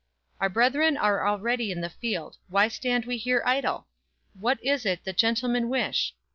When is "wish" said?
5.69-6.15